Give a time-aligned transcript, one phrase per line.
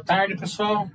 [0.00, 0.88] Boa tarde, pessoal.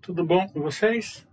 [0.00, 1.26] Tudo bom com vocês?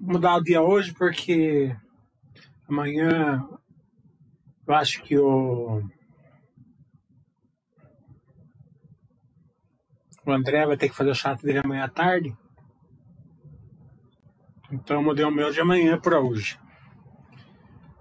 [0.00, 1.76] Mudar o dia hoje porque
[2.66, 3.46] amanhã
[4.66, 5.82] eu acho que o,
[10.24, 12.34] o André vai ter que fazer o chato dele amanhã à tarde.
[14.72, 16.58] Então eu mudei o meu de amanhã para hoje.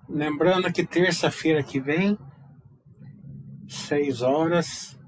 [0.08, 2.18] Lembrando que terça-feira que vem,
[3.68, 5.00] 6 horas,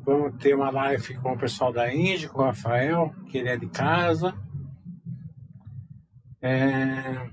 [0.00, 3.56] vamos ter uma live com o pessoal da Índia, com o Rafael, que ele é
[3.56, 4.34] de casa.
[6.40, 7.28] É...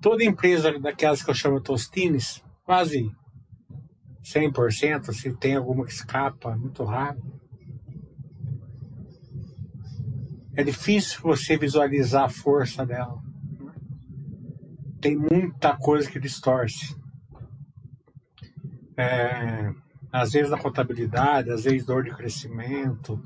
[0.00, 3.10] Toda empresa daquelas que eu chamo Tostines, quase
[4.22, 7.20] 100%, se tem alguma que escapa, muito raro.
[10.54, 13.18] É difícil você visualizar a força dela.
[15.00, 16.94] Tem muita coisa que distorce.
[18.96, 19.72] É,
[20.12, 23.22] às vezes na contabilidade, às vezes dor de crescimento,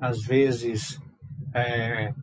[0.00, 0.98] às vezes
[1.52, 2.14] é,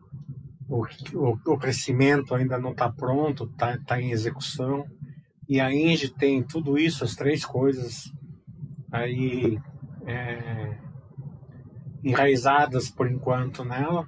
[0.68, 4.86] o, o, o crescimento ainda não está pronto, está tá em execução.
[5.48, 8.12] E a Inge tem tudo isso, as três coisas
[8.92, 9.60] aí
[10.06, 10.78] é,
[12.04, 14.08] enraizadas por enquanto nela.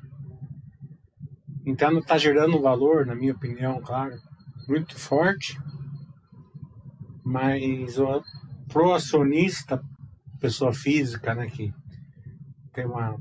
[1.66, 4.16] Então está gerando um valor, na minha opinião, claro,
[4.68, 5.60] muito forte.
[7.24, 8.24] Mas o
[8.68, 9.82] pro acionista,
[10.40, 11.74] pessoa física, né, que
[12.74, 13.18] tem uma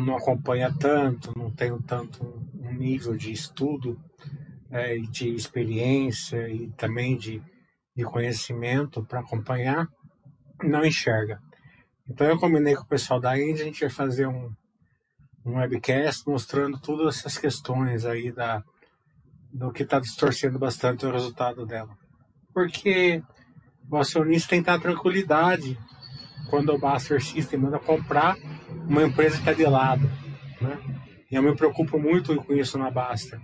[0.00, 2.33] não acompanha tanto, não tenho tanto
[2.84, 3.98] nível de estudo
[4.70, 7.42] é, de experiência e também de,
[7.96, 9.88] de conhecimento para acompanhar,
[10.62, 11.40] não enxerga.
[12.08, 14.52] Então eu combinei com o pessoal da Índia, a gente vai fazer um,
[15.46, 18.62] um webcast mostrando todas essas questões aí da,
[19.52, 21.96] do que está distorcendo bastante o resultado dela.
[22.52, 23.22] Porque
[23.90, 25.78] o acionista tem que ter tranquilidade
[26.50, 28.36] quando o Buster System manda comprar
[28.86, 30.10] uma empresa que está de lado.
[30.60, 31.03] Né?
[31.34, 33.42] E eu me preocupo muito com isso na Basta.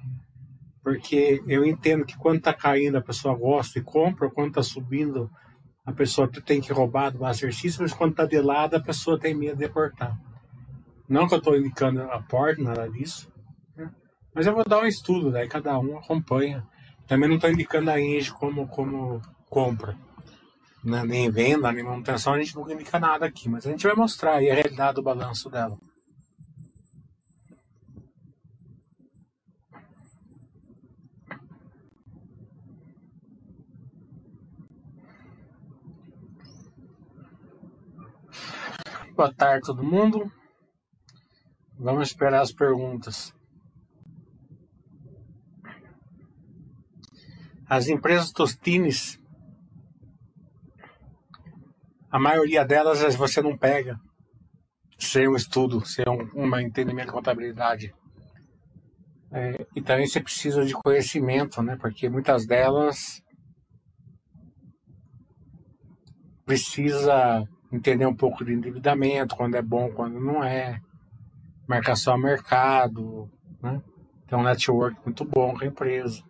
[0.80, 5.28] Porque eu entendo que quando está caindo a pessoa gosta e compra, quando está subindo
[5.84, 9.18] a pessoa tem que roubar do Buster System, mas quando está de lado a pessoa
[9.18, 10.16] tem medo de cortar.
[11.08, 13.28] Não que eu estou indicando a porta, nada disso.
[13.76, 13.90] Né?
[14.32, 16.64] Mas eu vou dar um estudo, daí cada um acompanha.
[17.08, 19.98] Também não estou indicando a Engie como, como compra
[20.84, 23.96] né, nem venda, nem manutenção, a gente não indica nada aqui, mas a gente vai
[23.96, 25.76] mostrar aí a realidade do balanço dela.
[39.16, 40.30] Boa tarde todo mundo.
[41.78, 43.34] Vamos esperar as perguntas.
[47.68, 49.20] As empresas Tostines
[52.10, 54.00] a maioria delas você não pega
[54.98, 57.94] sem um estudo, sem um, um entendimento de contabilidade.
[59.32, 61.76] É, e também você precisa de conhecimento, né?
[61.76, 63.22] Porque muitas delas
[66.44, 70.80] precisa entender um pouco de endividamento, quando é bom, quando não é,
[71.66, 73.30] marcação a mercado,
[73.62, 73.80] né?
[74.26, 76.22] Tem um network muito bom com a empresa.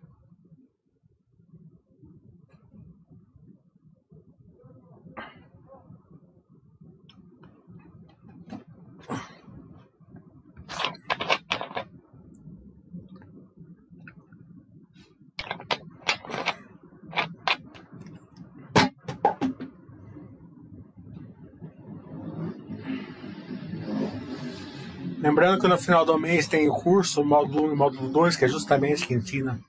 [25.41, 28.09] Lembrando que no final do mês tem o curso, o módulo 1 e o módulo
[28.09, 29.59] 2, que é justamente que ensina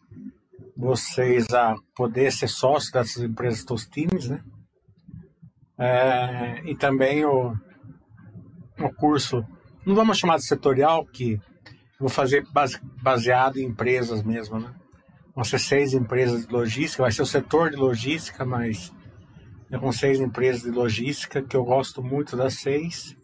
[0.76, 4.44] vocês a poder ser sócio dessas empresas Tostines, né?
[5.78, 7.54] É, e também o,
[8.80, 9.42] o curso,
[9.86, 11.40] não vamos chamar de setorial, que
[11.98, 14.74] vou fazer base, baseado em empresas mesmo, né?
[15.34, 18.92] Vão ser seis empresas de logística, vai ser o setor de logística, mas
[19.70, 23.16] é com seis empresas de logística, que eu gosto muito das seis,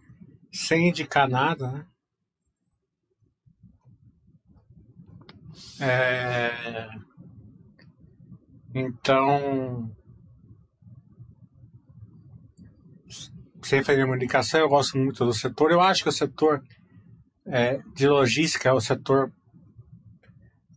[0.51, 1.85] sem indicar nada, né?
[5.81, 6.89] É...
[8.75, 9.91] Então,
[13.63, 15.71] sem fazer uma indicação, eu gosto muito do setor.
[15.71, 16.63] Eu acho que o setor
[17.47, 19.33] é, de logística é o setor,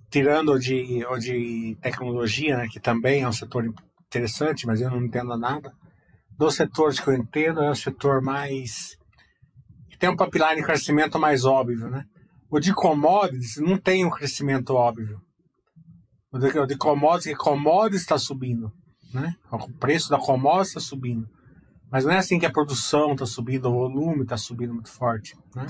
[0.10, 3.66] tirando de, o de tecnologia, né, que também é um setor
[4.08, 5.72] interessante, mas eu não entendo nada.
[6.38, 8.98] Dos setores que eu entendo, é o setor mais.
[10.00, 11.90] tem um pipeline de crescimento mais óbvio.
[11.90, 12.06] Né?
[12.52, 15.22] O de commodities não tem um crescimento óbvio.
[16.34, 18.70] O de, o de commodities, commodities está subindo.
[19.14, 19.34] Né?
[19.50, 21.30] O preço da commodities está subindo.
[21.90, 25.34] Mas não é assim que a produção está subindo, o volume está subindo muito forte.
[25.56, 25.66] Né?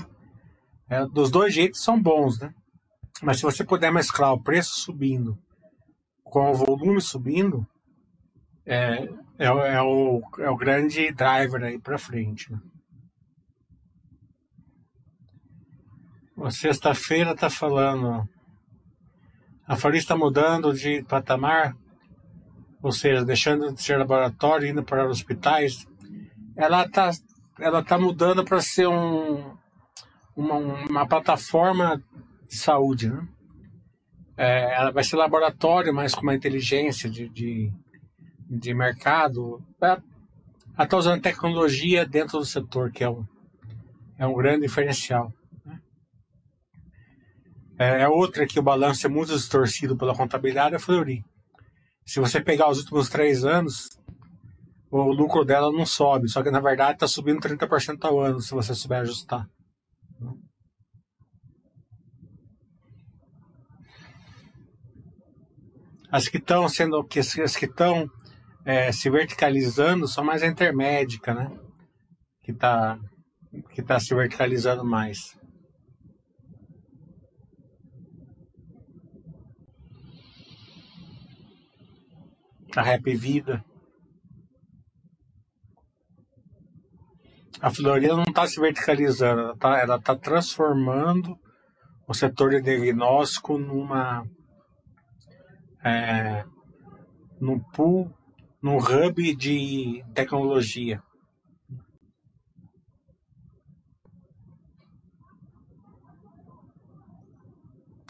[0.88, 2.52] É, dos dois jeitos são bons, né?
[3.22, 5.38] Mas se você puder mesclar o preço subindo
[6.24, 7.64] com o volume subindo,
[8.66, 9.08] é,
[9.38, 12.50] é, é, o, é o grande driver aí para frente.
[12.50, 12.58] Né?
[16.50, 18.28] Sexta-feira está falando.
[19.66, 21.76] A Fari está mudando de patamar,
[22.82, 25.86] ou seja, deixando de ser laboratório indo para hospitais
[26.56, 27.10] ela está
[27.58, 29.56] ela tá mudando para ser um,
[30.34, 32.02] uma, uma plataforma
[32.48, 33.26] de saúde, né?
[34.36, 37.70] É, ela vai ser laboratório, mas com uma inteligência de, de,
[38.48, 39.62] de mercado.
[39.80, 40.02] Ela
[40.82, 43.24] está usando tecnologia dentro do setor, que é um,
[44.18, 45.32] é um grande diferencial.
[47.82, 51.24] É, é outra que o balanço é muito distorcido pela contabilidade, é a Fleury.
[52.06, 53.88] Se você pegar os últimos três anos,
[54.88, 58.54] o lucro dela não sobe, só que na verdade está subindo 30% ao ano, se
[58.54, 59.48] você souber ajustar.
[66.08, 67.04] As que estão sendo,
[67.42, 68.08] as que estão
[68.64, 71.50] é, se verticalizando são mais a intermédica, né?
[72.44, 72.96] Que está
[73.74, 75.36] que tá se verticalizando mais.
[82.76, 83.64] A Rap Vida.
[87.62, 91.38] a Florida não está se verticalizando, ela está tá transformando
[92.08, 94.26] o setor de diagnóstico numa
[95.84, 96.44] é,
[97.40, 98.12] num pool,
[98.60, 101.00] num hub de tecnologia.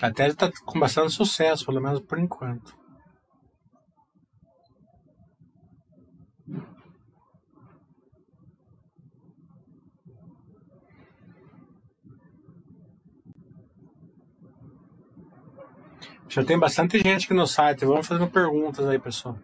[0.01, 2.82] Até está com bastante sucesso, pelo menos por enquanto.
[16.35, 17.85] Já tem bastante gente aqui no site.
[17.85, 19.37] Vamos fazendo perguntas aí, pessoal.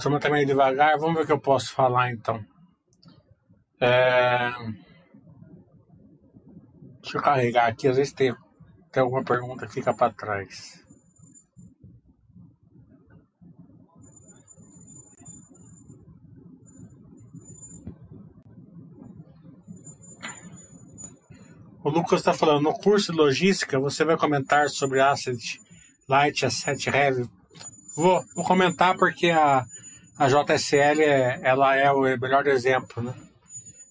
[0.00, 2.44] Turma tá meio devagar, vamos ver o que eu posso falar então.
[3.80, 4.50] É...
[7.02, 8.34] Deixa eu carregar aqui, às vezes tem,
[8.90, 10.80] tem alguma pergunta que fica para trás.
[21.82, 25.58] O Lucas está falando, no curso de logística você vai comentar sobre Asset
[26.08, 27.28] Light, Asset Heavy.
[27.96, 29.64] Vou, vou comentar porque a,
[30.20, 33.14] a JSL é, ela é o melhor exemplo, né?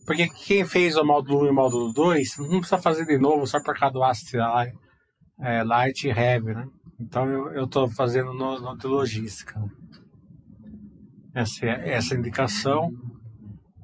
[0.05, 3.47] Porque quem fez o módulo 1 e o módulo 2 não precisa fazer de novo
[3.47, 4.35] só por causa do AST
[5.41, 6.67] é, Light e Heavy, né?
[6.99, 9.59] Então eu estou fazendo no, no de logística.
[9.59, 9.69] Né?
[11.33, 12.91] Essa, essa indicação,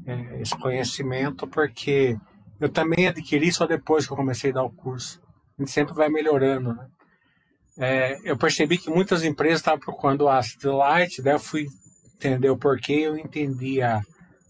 [0.06, 2.16] é, esse conhecimento, porque
[2.60, 5.20] eu também adquiri só depois que eu comecei a dar o curso.
[5.58, 6.88] A gente sempre vai melhorando, né?
[7.80, 11.66] É, eu percebi que muitas empresas estavam procurando o Acid Light, daí eu fui
[12.26, 14.02] entender o porquê, eu entendi a,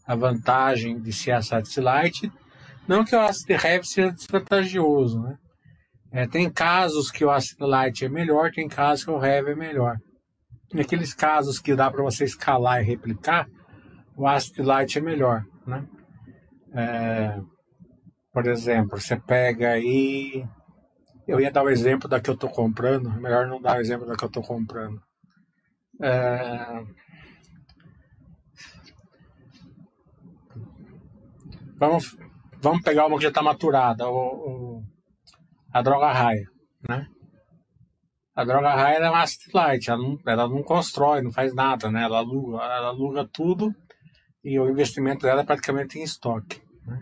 [0.08, 2.32] a vantagem de ser Acid Light.
[2.88, 5.36] Não que o Acid Heavy seja desvantajoso, né?
[6.12, 9.56] É, tem casos que o Acid Light é melhor, tem casos que o Heavy é
[9.56, 9.98] melhor.
[10.74, 13.48] Naqueles casos que dá para você escalar e replicar,
[14.16, 15.44] o Acid Light é melhor.
[15.68, 15.86] né?
[16.74, 17.40] É,
[18.32, 20.46] por exemplo, você pega aí.
[21.28, 24.06] Eu ia dar o exemplo da que eu estou comprando, melhor não dar o exemplo
[24.06, 25.02] da que eu estou comprando.
[26.02, 26.84] É,
[31.78, 32.18] vamos,
[32.62, 34.84] vamos pegar uma que já está maturada, o, o,
[35.72, 36.48] a droga raia,
[36.88, 37.08] né?
[38.36, 41.90] A droga raia é uma asset light, ela não, ela não constrói, não faz nada,
[41.90, 42.04] né?
[42.04, 43.74] Ela aluga, ela aluga tudo
[44.44, 46.62] e o investimento dela é praticamente em estoque.
[46.86, 47.02] Né?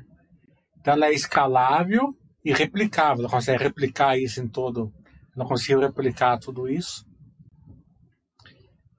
[0.80, 2.16] Então ela é escalável
[2.46, 4.94] e replicável, ela consegue replicar isso em todo,
[5.36, 7.04] ela conseguiu replicar tudo isso.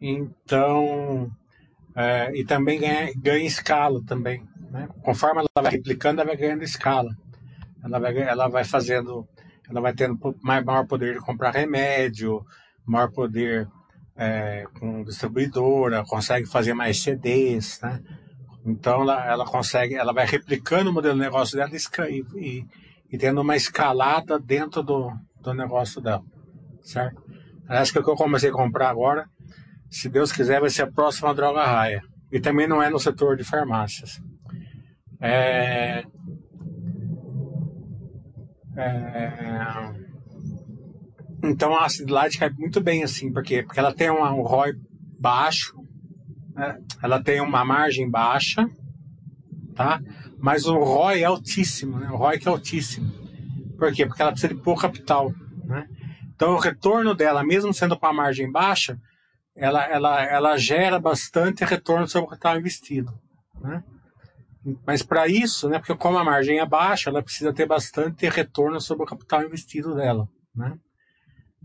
[0.00, 1.30] Então,
[1.96, 4.44] é, e também ganha, ganha escala também.
[4.74, 4.88] Né?
[5.04, 7.16] Conforme ela vai replicando, ela vai ganhando escala.
[7.82, 9.28] Ela vai, ela vai fazendo
[9.70, 12.44] ela vai tendo maior poder de comprar remédio,
[12.84, 13.66] maior poder
[14.14, 18.02] é, com distribuidora, consegue fazer mais CDs, né?
[18.66, 21.70] Então ela, ela consegue, ela vai replicando o modelo de negócio dela
[22.10, 22.66] e, e,
[23.10, 26.22] e tendo uma escalada dentro do, do negócio dela,
[26.82, 27.22] certo?
[27.66, 29.26] Acho que o que eu comecei a comprar agora,
[29.88, 32.02] se Deus quiser, vai ser a próxima droga raia.
[32.30, 34.20] E também não é no setor de farmácias.
[35.26, 36.04] É,
[38.76, 39.94] é...
[41.42, 44.74] Então a Acid Light cai muito bem assim, porque, porque ela tem um ROI
[45.18, 45.74] baixo,
[46.54, 46.78] né?
[47.02, 48.68] ela tem uma margem baixa,
[49.74, 49.98] tá?
[50.38, 52.10] mas o ROI é altíssimo, né?
[52.10, 53.10] o ROI é altíssimo.
[53.78, 54.04] Por quê?
[54.04, 55.32] Porque ela precisa de pouco capital.
[55.64, 55.88] Né?
[56.34, 58.98] Então o retorno dela, mesmo sendo com a margem baixa,
[59.56, 63.12] ela, ela, ela gera bastante retorno sobre o capital investido.
[63.60, 63.82] Né?
[64.86, 68.80] Mas para isso, né, porque como a margem é baixa, ela precisa ter bastante retorno
[68.80, 70.74] sobre o capital investido dela, né?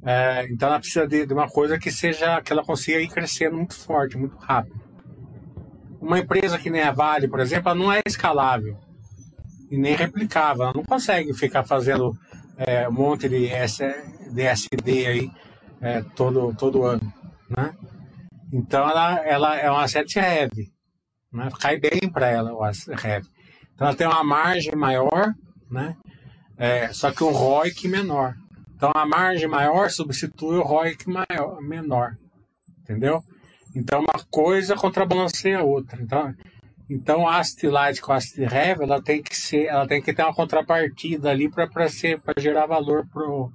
[0.04, 3.58] É, então ela precisa de, de, uma coisa que seja que ela consiga ir crescendo
[3.58, 4.80] muito forte, muito rápido.
[6.00, 8.78] Uma empresa que nem a Vale, por exemplo, ela não é escalável
[9.70, 10.64] e nem replicável.
[10.64, 12.18] Ela não consegue ficar fazendo
[12.58, 13.50] é, um monte de
[14.32, 15.32] DSD aí
[15.82, 17.14] é, todo todo ano,
[17.50, 17.74] né?
[18.54, 20.79] Então ela, ela é uma asset heavy
[21.32, 21.50] né?
[21.60, 23.26] cai bem para ela o REV.
[23.74, 25.34] Então ela tem uma margem maior,
[25.70, 25.96] né?
[26.58, 28.36] É, só que um ROIC menor.
[28.76, 32.12] Então a margem maior substitui o ROIC maior, menor,
[32.82, 33.22] entendeu?
[33.76, 36.02] Então uma coisa contrabalanceia a outra.
[36.02, 36.34] Então,
[36.90, 40.34] então a Astilite com a Rev, ela tem que ser, ela tem que ter uma
[40.34, 43.52] contrapartida ali para ser para gerar valor pro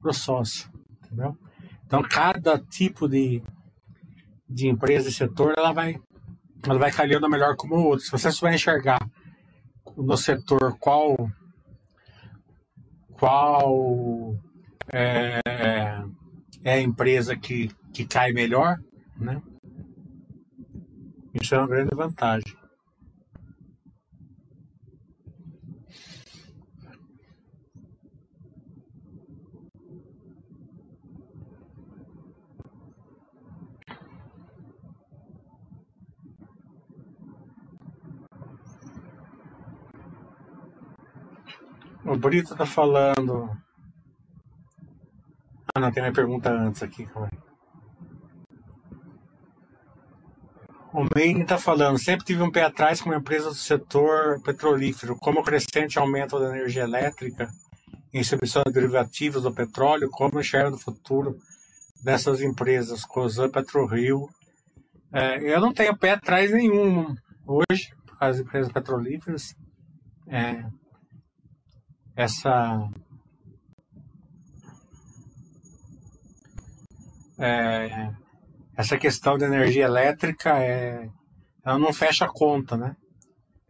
[0.00, 0.68] pro sócio,
[1.04, 1.36] entendeu?
[1.84, 3.42] Então cada tipo de
[4.48, 5.96] de empresa e setor ela vai
[6.66, 8.04] ela vai calhando melhor como o outro.
[8.04, 9.00] Se você souber enxergar
[9.96, 11.30] no setor qual
[13.12, 14.34] qual
[14.92, 15.40] é,
[16.64, 18.78] é a empresa que, que cai melhor,
[19.16, 19.42] né?
[21.34, 22.59] Isso é uma grande vantagem.
[42.10, 43.48] O Brito tá falando.
[45.72, 47.38] Ah, não, tem minha pergunta antes aqui, calma aí.
[50.92, 55.14] O Maine está falando, sempre tive um pé atrás com uma empresa do setor petrolífero.
[55.14, 57.48] Como o crescente aumento da energia elétrica
[58.12, 61.38] em submissão de derivativos do petróleo, como enxerga no futuro
[62.02, 64.28] dessas empresas, Cosan, PetroRio.
[65.12, 67.14] É, eu não tenho pé atrás nenhum
[67.46, 69.54] hoje, das empresas petrolíferas.
[70.26, 70.64] É,
[72.20, 72.86] essa
[77.38, 78.12] é,
[78.76, 81.08] essa questão da energia elétrica é,
[81.64, 82.94] ela não fecha a conta, né?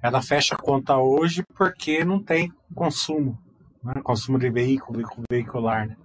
[0.03, 3.39] Ela fecha a conta hoje porque não tem consumo,
[3.85, 4.01] né?
[4.03, 5.87] consumo de veículo, veicular.
[5.87, 5.97] Né?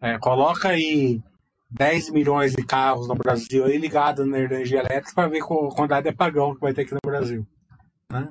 [0.00, 1.20] É, coloca aí
[1.70, 6.04] 10 milhões de carros no Brasil aí ligados na energia elétrica para ver qual quantidade
[6.04, 7.44] de apagão que vai ter aqui no Brasil.
[8.12, 8.28] Né?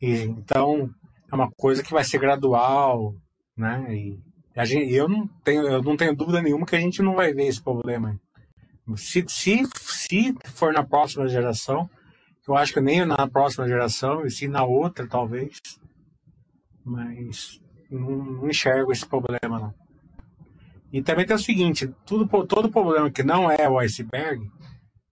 [0.00, 0.94] E, então,
[1.34, 3.12] é uma coisa que vai ser gradual,
[3.56, 3.92] né?
[3.92, 4.18] E
[4.54, 7.32] a gente, eu não tenho, eu não tenho dúvida nenhuma que a gente não vai
[7.32, 8.18] ver esse problema.
[8.96, 11.90] Se, se, se for na próxima geração,
[12.46, 15.58] eu acho que nem na próxima geração, e sim na outra, talvez.
[16.84, 17.60] Mas
[17.90, 19.74] não, não enxergo esse problema, não.
[20.92, 24.48] E também tem o seguinte, tudo, todo problema que não é o iceberg,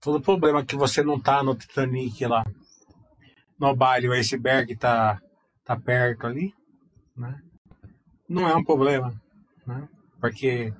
[0.01, 2.45] todo problema que você não tá no Titanic lá,
[3.59, 5.21] no baile, o iceberg tá
[5.65, 6.55] tá perto ali,
[7.17, 7.41] né?
[8.29, 9.15] Não é um problema,
[9.67, 9.89] né?
[10.21, 10.73] Porque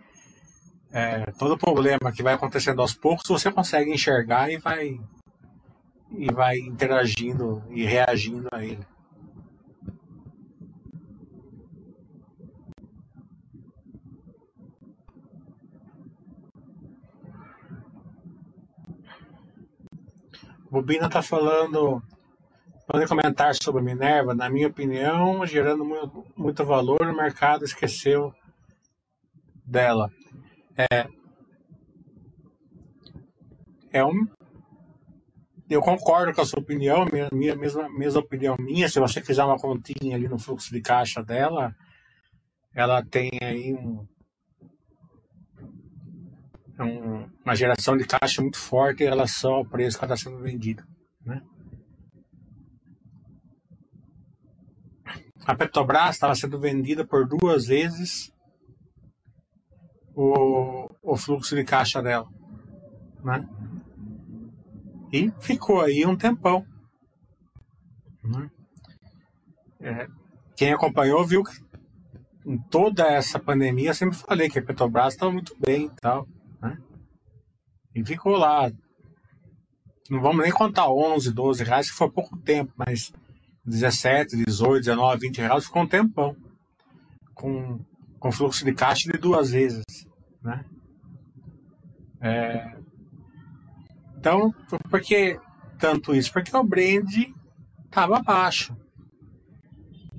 [0.91, 5.01] é, todo problema que vai acontecendo aos poucos você consegue enxergar e vai
[6.11, 8.87] e vai interagindo e reagindo a ele.
[20.71, 22.03] Bobina está falando,
[22.87, 24.35] podem comentar sobre Minerva.
[24.35, 28.33] Na minha opinião, gerando muito, muito valor, o mercado esqueceu
[29.65, 30.11] dela.
[30.77, 31.07] É,
[33.93, 34.27] é um,
[35.73, 38.89] eu concordo com a sua opinião, minha, minha mesma, mesma opinião minha.
[38.89, 41.75] Se você fizer uma continha ali no fluxo de caixa dela,
[42.75, 44.07] ela tem aí um,
[46.81, 50.83] um, uma geração de caixa muito forte em relação ao preço que está sendo vendido.
[51.25, 51.41] Né?
[55.45, 58.33] A Petrobras estava sendo vendida por duas vezes
[60.15, 62.29] o, o fluxo de caixa dela.
[63.25, 63.49] Né?
[65.13, 66.65] E ficou aí um tempão.
[68.23, 68.51] Né?
[69.81, 70.07] É,
[70.57, 71.53] quem acompanhou viu que
[72.45, 76.27] em toda essa pandemia, eu sempre falei que a Petrobras estava muito bem e tal.
[76.61, 76.79] Né?
[77.95, 78.71] E ficou lá.
[80.11, 83.13] Não vamos nem contar 11, 12 reais, que foi pouco tempo, mas
[83.65, 86.37] 17, 18, 19, 20 reais ficou um tempão.
[87.35, 87.81] Com,
[88.19, 89.85] com fluxo de caixa de duas vezes.
[90.43, 90.65] Né?
[92.21, 92.77] É,
[94.17, 94.55] então,
[94.89, 95.39] por que
[95.79, 96.33] tanto isso?
[96.33, 97.11] Porque o brand
[97.85, 98.77] estava baixo.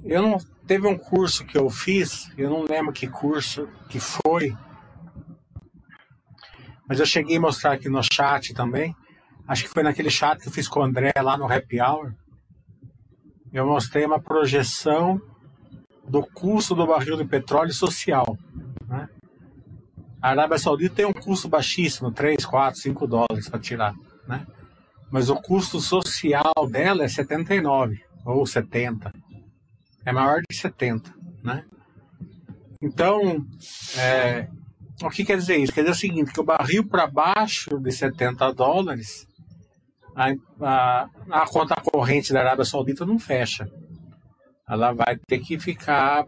[0.04, 4.54] Eu não teve um curso que eu fiz, eu não lembro que curso que foi,
[6.88, 8.94] mas eu cheguei a mostrar aqui no chat também.
[9.48, 12.13] Acho que foi naquele chat que eu fiz com o André lá no Happy Hour.
[13.54, 15.22] Eu mostrei uma projeção
[16.08, 18.36] do custo do barril de petróleo social.
[18.88, 19.08] Né?
[20.20, 23.94] A Arábia Saudita tem um custo baixíssimo, 3, 4, 5 dólares para tirar.
[24.28, 24.46] Né?
[25.12, 29.13] Mas o custo social dela é 79 ou 70.
[30.06, 31.13] É maior de 70.
[31.44, 31.63] Né?
[32.82, 33.46] Então,
[33.98, 34.48] é,
[35.02, 35.72] o que quer dizer isso?
[35.72, 39.28] Quer dizer o seguinte, que o barril para baixo de 70 dólares,
[40.15, 43.67] a, a, a, conta corrente da Arábia Saudita não fecha.
[44.67, 46.26] Ela vai ter que ficar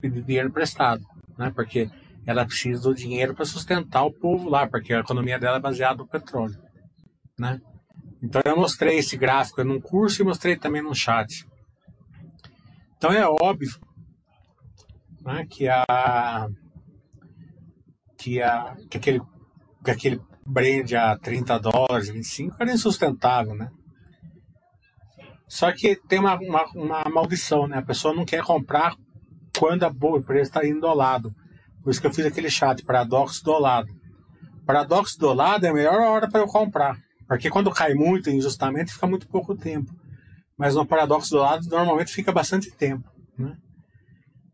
[0.00, 1.02] pedindo dinheiro emprestado,
[1.38, 1.52] né?
[1.54, 1.90] Porque
[2.26, 5.98] ela precisa do dinheiro para sustentar o povo lá, porque a economia dela é baseada
[5.98, 6.56] no petróleo,
[7.38, 7.60] né?
[8.22, 11.44] Então eu mostrei esse gráfico num curso e mostrei também no chat.
[12.96, 13.70] Então é óbvio
[15.22, 16.48] né, que a
[18.16, 19.20] que, a, que, aquele,
[19.84, 23.70] que aquele brand a 30 dólares, 25 era insustentável, né?
[25.48, 27.78] Só que tem uma, uma, uma maldição, né?
[27.78, 28.96] A pessoa não quer comprar
[29.58, 31.30] quando a boa empresa está indo ao lado.
[31.82, 33.88] Por isso que eu fiz aquele chat, paradoxo do lado.
[34.64, 36.96] Paradoxo do lado é a melhor hora para eu comprar.
[37.28, 39.92] Porque quando cai muito injustamente, fica muito pouco tempo.
[40.56, 43.08] Mas no paradoxo do lado, normalmente fica bastante tempo.
[43.36, 43.56] Né?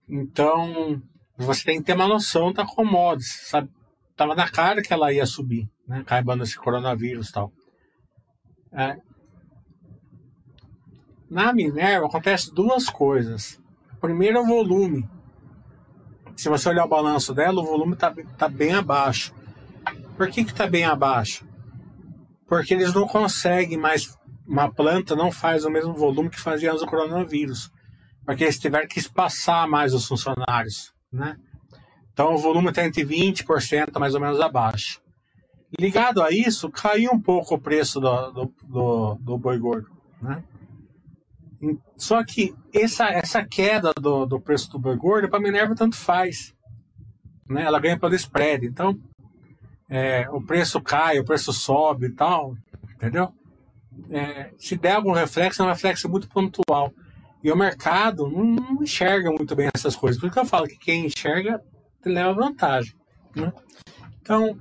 [0.09, 1.01] Então,
[1.37, 3.68] você tem que ter uma noção da commodities, sabe?
[4.16, 6.05] Tava na cara que ela ia subir, né?
[6.07, 7.53] Caibando esse coronavírus e tal.
[8.72, 8.96] É.
[11.31, 13.61] Na Minerva acontece duas coisas.
[14.01, 15.09] Primeiro o volume.
[16.37, 19.35] Se você olhar o balanço dela, o volume está tá bem abaixo.
[20.16, 21.46] Por que está bem abaixo?
[22.46, 24.16] Porque eles não conseguem mais.
[24.46, 27.70] Uma planta não faz o mesmo volume que fazia antes do coronavírus.
[28.24, 31.37] Porque eles tiveram que espaçar mais os funcionários né?
[32.12, 35.01] Então o volume está entre 20% mais ou menos abaixo.
[35.78, 39.90] Ligado a isso, caiu um pouco o preço do, do, do, do boi gordo,
[40.22, 40.42] né?
[41.96, 45.96] Só que essa, essa queda do, do preço do boi gordo, para a Minerva tanto
[45.96, 46.54] faz.
[47.48, 47.64] Né?
[47.64, 48.64] Ela ganha pelo spread.
[48.64, 48.96] Então,
[49.90, 52.57] é, o preço cai, o preço sobe e tal,
[52.94, 53.33] entendeu?
[54.11, 56.92] É, se der algum reflexo, é um reflexo muito pontual.
[57.42, 60.20] E o mercado não, não enxerga muito bem essas coisas.
[60.20, 61.61] Por isso que eu falo que quem enxerga
[62.04, 62.94] leva vantagem.
[63.35, 63.52] Né?
[64.20, 64.59] Então,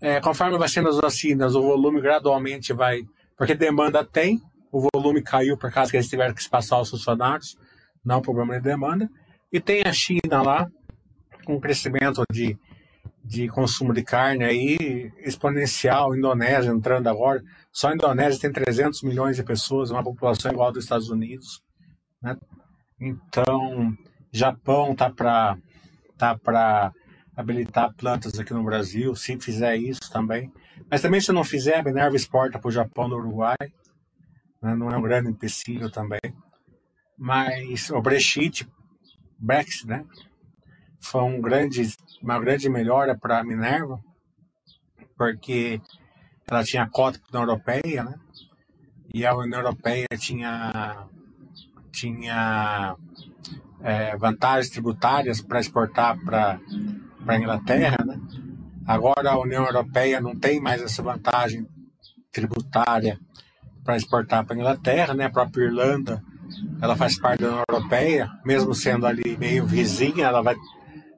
[0.00, 3.02] é, conforme vai sendo as vacinas, o volume gradualmente vai.
[3.36, 7.56] Porque demanda tem, o volume caiu por causa que eles tiveram que passar os funcionários,
[8.04, 9.08] não problema de demanda.
[9.52, 10.70] E tem a China lá,
[11.44, 12.56] com um crescimento de,
[13.24, 17.42] de consumo de carne aí exponencial, Indonésia entrando agora.
[17.72, 21.62] Só a Indonésia tem 300 milhões de pessoas, uma população igual dos Estados Unidos.
[22.22, 22.36] Né?
[23.00, 23.92] Então,
[24.32, 25.56] Japão tá para
[26.18, 26.92] tá para
[27.38, 30.52] habilitar plantas aqui no Brasil, se fizer isso também.
[30.90, 33.56] Mas também se não fizer, a Minerva exporta para o Japão, no Uruguai.
[34.60, 34.74] Né?
[34.74, 36.20] Não é um grande empecilho também.
[37.16, 38.68] Mas o Brexit,
[39.38, 40.04] Brexit, né?
[41.00, 41.88] Foi um grande,
[42.20, 44.00] uma grande melhora para a Minerva,
[45.16, 45.80] porque
[46.50, 48.18] ela tinha cota na Europeia, né?
[49.14, 51.06] e a União Europeia tinha,
[51.92, 52.96] tinha
[53.80, 56.58] é, vantagens tributárias para exportar para
[57.34, 58.18] a Inglaterra, né?
[58.86, 61.66] Agora a União Europeia não tem mais essa vantagem
[62.32, 63.18] tributária
[63.84, 65.26] para exportar para a Inglaterra, né?
[65.26, 66.22] A própria Irlanda,
[66.80, 70.56] ela faz parte da União Europeia, mesmo sendo ali meio vizinha, ela vai,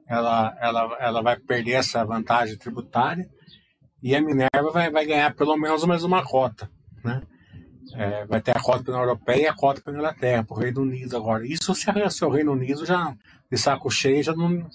[0.07, 3.29] ela, ela, ela vai perder essa vantagem tributária
[4.01, 6.69] e a Minerva vai, vai ganhar pelo menos mais uma cota,
[7.03, 7.21] né?
[7.93, 10.55] É, vai ter a cota para a Europeia e a cota para a Inglaterra, para
[10.55, 11.45] o Reino Unido agora.
[11.45, 13.13] Isso se, se o Reino Unido já,
[13.51, 14.65] de saco cheio, já não,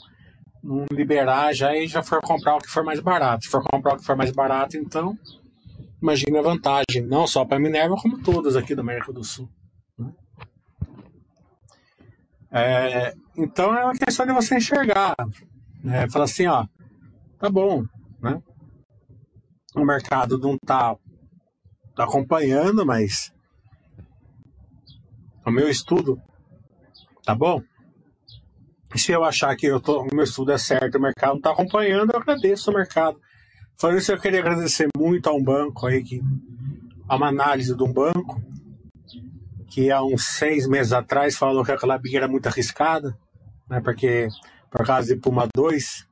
[0.67, 3.45] não liberar já e já for comprar o que for mais barato.
[3.45, 5.17] Se for comprar o que for mais barato, então
[6.03, 9.49] imagine a vantagem, não só para Minerva, como todas aqui da América do Sul.
[9.99, 10.13] Né?
[12.51, 15.15] É, então é uma questão de você enxergar.
[15.83, 16.09] Né?
[16.11, 16.67] Falar assim, ó,
[17.39, 17.85] tá bom,
[18.21, 18.43] né?
[19.75, 20.97] O mercado não está
[21.97, 23.33] Tô acompanhando, mas
[25.47, 26.21] o meu estudo
[27.25, 27.63] tá bom.
[28.95, 31.51] Se eu achar que eu tô, o meu estudo é certo, o mercado não está
[31.51, 33.21] acompanhando, eu agradeço o mercado.
[33.77, 36.23] Falando isso, eu queria agradecer muito a um banco aí, que,
[37.09, 38.41] a uma análise de um banco,
[39.69, 43.17] que há uns seis meses atrás falou que aquela biga era muito arriscada,
[43.69, 44.29] né, porque
[44.71, 46.07] por causa de Puma 2,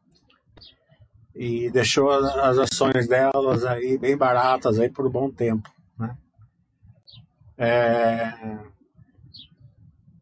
[1.35, 5.69] e deixou as ações delas aí bem baratas aí por um bom tempo.
[5.99, 6.17] Né?
[7.59, 8.33] É,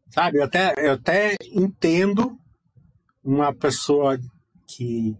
[0.09, 2.39] sabe, eu até, eu até entendo
[3.23, 4.19] uma pessoa
[4.67, 5.17] que,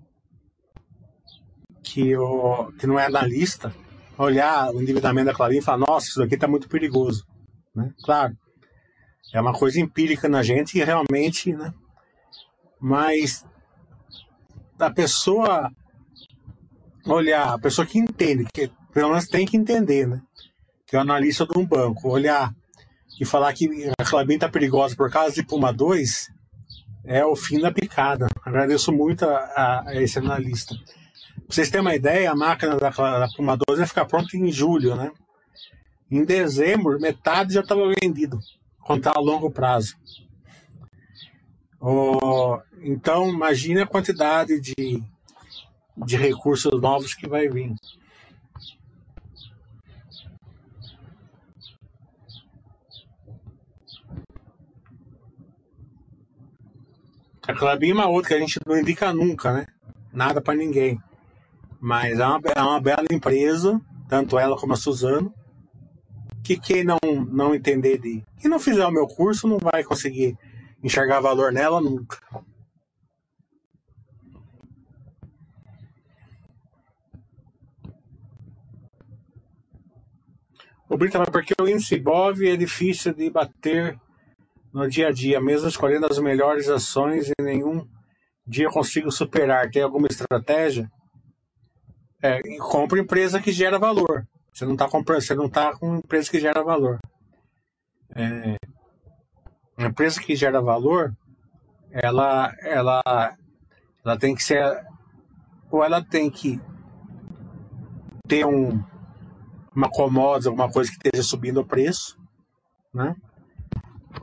[1.83, 3.73] que, o, que não é analista
[4.17, 7.25] olhar o endividamento da Clarim e falar, nossa, isso daqui está muito perigoso.
[7.75, 7.91] Né?
[8.03, 8.37] Claro,
[9.33, 11.73] é uma coisa empírica na gente e realmente, né?
[12.79, 13.45] Mas
[14.77, 15.71] a pessoa
[17.05, 20.21] olhar, a pessoa que entende, que pelo menos tem que entender, né?
[20.85, 22.53] que é o analista de um banco, olhar
[23.19, 26.29] e falar que a Clabin está perigosa por causa de Puma 2,
[27.05, 28.27] é o fim da picada.
[28.43, 30.75] Agradeço muito a, a esse analista.
[30.75, 34.51] Pra vocês terem uma ideia, a máquina da, da Puma 2 vai ficar pronta em
[34.51, 35.11] julho, né?
[36.09, 38.39] Em dezembro, metade já estava vendido,
[38.81, 39.95] contar a longo prazo.
[41.79, 45.03] Oh, então, imagine a quantidade de,
[45.97, 47.73] de recursos novos que vai vir.
[57.45, 59.67] A Clabin é uma outra que a gente não indica nunca, né?
[60.13, 60.97] Nada para ninguém.
[61.77, 65.33] Mas é uma, é uma bela empresa, tanto ela como a Suzano,
[66.41, 66.97] que quem não,
[67.29, 68.23] não entender de.
[68.39, 70.37] Quem não fizer o meu curso não vai conseguir
[70.81, 72.17] enxergar valor nela nunca.
[80.87, 83.99] O Brita, porque o índice BOV é difícil de bater
[84.73, 87.87] no dia a dia, mesmo escolhendo as melhores ações e nenhum
[88.45, 89.69] dia consigo superar.
[89.69, 90.89] Tem alguma estratégia?
[92.21, 94.25] É, compra empresa que gera valor.
[94.51, 96.99] Você não está comprando, você não está com empresa que gera valor.
[98.15, 98.55] É,
[99.77, 101.13] empresa que gera valor,
[101.91, 103.35] ela, ela,
[104.03, 104.63] ela tem que ser,
[105.69, 106.59] ou ela tem que
[108.27, 108.83] ter um,
[109.75, 112.17] uma commodity, alguma coisa que esteja subindo o preço,
[112.93, 113.15] né?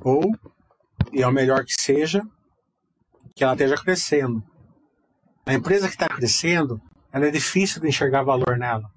[0.03, 0.23] Ou,
[1.13, 2.23] e é o melhor que seja,
[3.35, 4.43] que ela esteja crescendo.
[5.47, 6.81] A empresa que está crescendo,
[7.13, 8.91] ela é difícil de enxergar valor nela,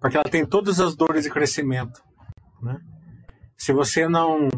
[0.00, 2.02] porque ela tem todas as dores de crescimento.
[2.62, 2.78] Né?
[3.56, 4.48] Se você não,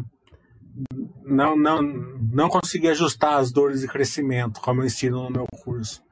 [1.23, 6.03] não, não, não conseguir ajustar as dores de crescimento, como eu ensino no meu curso,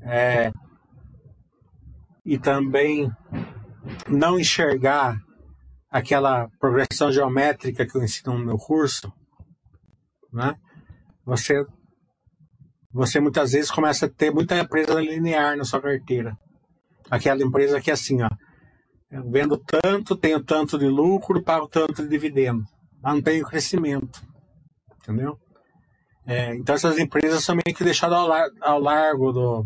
[0.00, 0.52] é,
[2.24, 3.10] e também
[4.08, 5.18] não enxergar
[5.94, 9.12] aquela progressão geométrica que eu ensino no meu curso,
[10.32, 10.56] né?
[11.24, 11.64] Você,
[12.92, 16.36] você muitas vezes começa a ter muita empresa linear na sua carteira.
[17.08, 18.28] Aquela empresa que é assim, ó,
[19.08, 22.64] eu vendo tanto, tenho tanto de lucro, pago tanto de dividendo.
[23.00, 24.20] Mas não tenho crescimento.
[25.00, 25.38] Entendeu?
[26.26, 29.64] É, então essas empresas são meio que deixadas ao, lar ao largo do,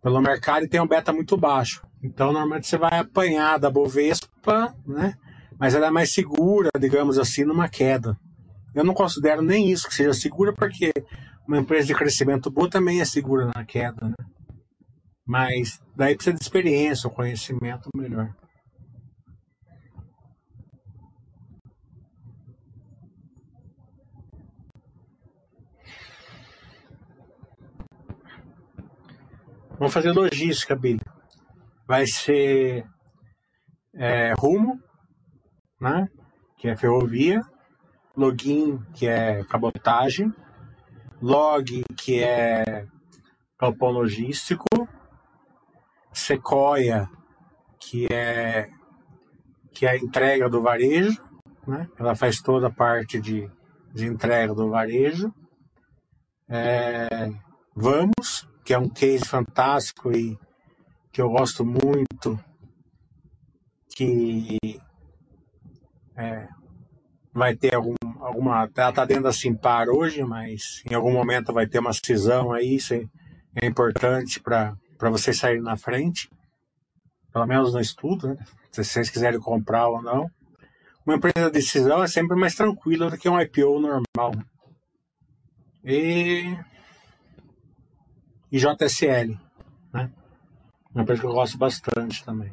[0.00, 1.84] pelo mercado e tem um beta muito baixo.
[2.04, 5.16] Então normalmente você vai apanhar da Bovespa, né?
[5.58, 8.16] Mas ela é mais segura, digamos assim, numa queda.
[8.74, 10.92] Eu não considero nem isso que seja segura, porque
[11.48, 14.14] uma empresa de crescimento boa também é segura na queda, né?
[15.26, 18.32] Mas daí precisa de experiência, um conhecimento melhor.
[29.78, 31.00] Vamos fazer logística, Billy.
[31.86, 32.86] Vai ser
[33.94, 34.80] é, rumo,
[35.80, 36.08] né?
[36.56, 37.42] que é ferrovia,
[38.16, 40.32] login, que é cabotagem,
[41.20, 42.86] log, que é
[43.60, 44.66] galpão logístico,
[46.12, 47.08] Sequoia,
[47.78, 48.70] que é
[49.72, 51.22] que é a entrega do varejo,
[51.66, 51.86] né?
[51.98, 53.50] Ela faz toda a parte de,
[53.92, 55.30] de entrega do varejo.
[56.48, 57.30] É,
[57.78, 60.38] Vamos, que é um case fantástico e
[61.12, 62.42] que eu gosto muito,
[63.94, 64.56] que
[66.16, 66.48] é,
[67.32, 68.70] vai ter algum, alguma.
[68.76, 72.76] Ela está dentro da Simpar hoje, mas em algum momento vai ter uma cisão aí,
[72.76, 73.04] isso é,
[73.54, 74.76] é importante para
[75.10, 76.30] vocês saírem na frente,
[77.32, 78.36] pelo menos no estudo, né?
[78.72, 80.30] se vocês quiserem comprar ou não.
[81.04, 84.32] Uma empresa de decisão é sempre mais tranquila do que um IPO normal.
[85.84, 86.56] E,
[88.50, 89.38] e JSL,
[89.92, 90.10] né?
[90.92, 92.52] Uma empresa que eu gosto bastante também.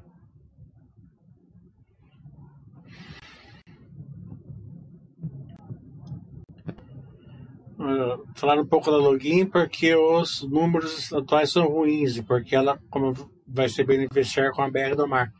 [7.84, 12.80] Uh, falar um pouco da login porque os números atuais são ruins e porque ela
[12.90, 13.14] como
[13.46, 15.34] vai ser beneficiar com a BR do Mar.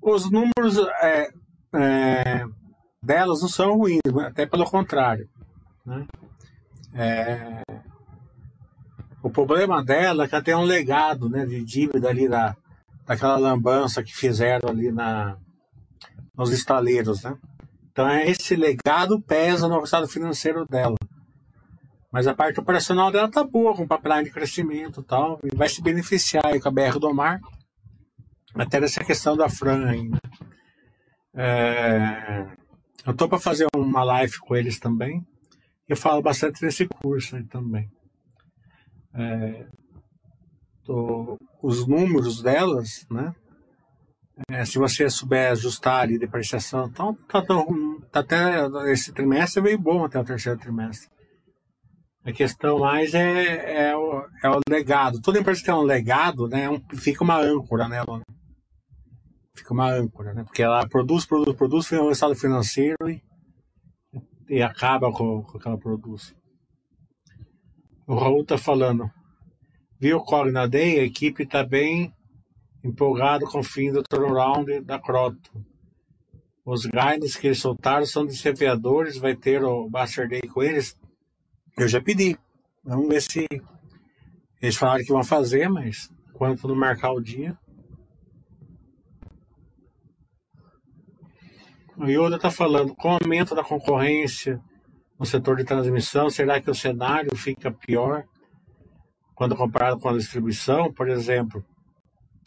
[0.00, 1.28] Os números é,
[1.74, 2.44] é,
[3.02, 5.28] delas não são ruins, até pelo contrário.
[5.84, 6.06] Né?
[6.94, 7.62] É,
[9.22, 12.56] o problema dela é que ela tem um legado né, de dívida ali da,
[13.06, 15.36] daquela lambança que fizeram ali na,
[16.34, 17.24] nos estaleiros.
[17.24, 17.36] Né?
[17.92, 20.96] Então esse legado pesa no estado financeiro dela.
[22.10, 25.68] Mas a parte operacional dela tá boa, com pipeline de crescimento e tal, e vai
[25.68, 27.38] se beneficiar aí com a BR do Mar,
[28.54, 30.18] até dessa questão da Fran ainda.
[31.34, 32.46] É,
[33.06, 35.24] eu tô para fazer uma live com eles também,
[35.88, 37.90] eu falo bastante desse curso aí também.
[39.14, 39.66] É,
[40.84, 43.34] tô, os números delas, né?
[44.48, 49.78] É, se você souber ajustar ali depreciação, então tá, tão, tá até esse trimestre veio
[49.78, 51.10] bom até o terceiro trimestre.
[52.28, 55.18] A questão mais é, é, o, é o legado.
[55.18, 58.18] Toda empresa que tem um legado, né, é um, fica uma âncora nela.
[58.18, 58.24] Né?
[59.56, 60.44] Fica uma âncora, né?
[60.44, 63.22] Porque ela produz, produz, produz, tem um estado financeiro e,
[64.50, 66.36] e acaba com, com o que ela produz.
[68.06, 69.10] O Raul tá falando.
[69.98, 71.00] Viu o Cog na Day?
[71.00, 72.12] A equipe está bem
[72.84, 75.64] empolgada com o fim do turnaround da Croto.
[76.62, 79.16] Os guides que eles soltaram são desafiadores.
[79.16, 80.94] Vai ter o Buster Day com eles?
[81.78, 82.36] Eu já pedi.
[82.84, 83.46] Vamos ver se.
[84.60, 87.56] Eles falaram que vão fazer, mas quando não marcar o dia.
[91.96, 94.60] O Yoda está falando, com o aumento da concorrência
[95.18, 98.24] no setor de transmissão, será que o cenário fica pior
[99.34, 100.92] quando comparado com a distribuição?
[100.92, 101.64] Por exemplo,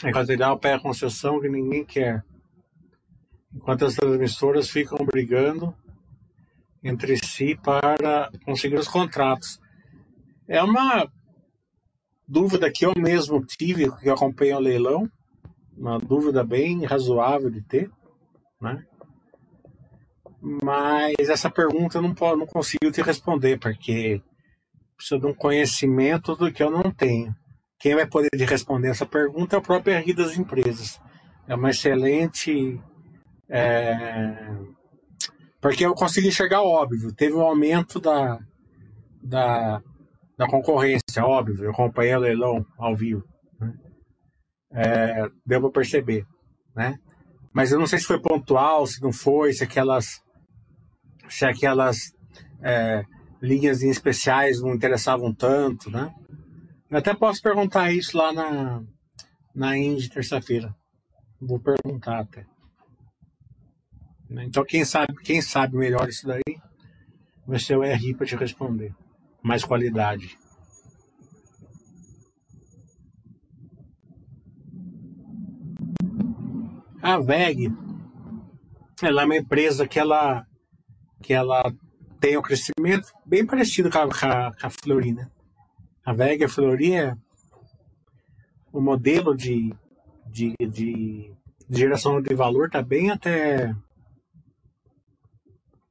[0.04, 2.24] a Equatorial pega concessão que ninguém quer,
[3.54, 5.76] enquanto as transmissoras ficam brigando
[6.84, 9.60] entre si para conseguir os contratos.
[10.48, 11.08] É uma
[12.28, 15.10] dúvida que eu mesmo tive, que acompanha o leilão,
[15.78, 17.92] uma dúvida bem razoável de ter,
[18.62, 18.86] né?
[20.42, 24.22] Mas essa pergunta eu não, posso, não consigo te responder, porque
[24.98, 27.36] preciso de um conhecimento do que eu não tenho.
[27.80, 31.00] Quem vai poder te responder essa pergunta é o próprio RI das empresas.
[31.48, 32.80] É uma excelente
[33.50, 34.56] é,
[35.62, 37.14] porque eu consegui enxergar óbvio.
[37.14, 38.40] Teve um aumento da,
[39.22, 39.82] da,
[40.38, 41.66] da concorrência, óbvio.
[41.66, 43.24] Eu acompanhei o leilão ao vivo.
[43.60, 43.74] Né?
[44.74, 46.26] É, deu para perceber.
[46.76, 46.98] Né?
[47.54, 50.20] Mas eu não sei se foi pontual, se não foi, se aquelas,
[51.30, 52.12] se aquelas
[52.64, 53.04] é,
[53.40, 55.92] linhas especiais não interessavam tanto.
[55.92, 56.12] Né?
[56.90, 58.82] Eu até posso perguntar isso lá na,
[59.54, 60.74] na Indy terça-feira.
[61.40, 62.46] Vou perguntar até.
[64.32, 64.46] Né?
[64.46, 66.58] Então quem sabe, quem sabe melhor isso daí
[67.46, 68.96] vai ser o RI para te responder.
[69.44, 70.38] Mais qualidade.
[77.02, 77.74] A VEG
[79.02, 80.46] ela é uma empresa que ela,
[81.22, 81.74] que ela
[82.20, 85.28] tem um crescimento bem parecido com a, com a, com
[86.06, 87.18] a VEG e a Florina,
[88.72, 89.74] o modelo de,
[90.28, 91.34] de, de,
[91.68, 93.76] de geração de valor está bem até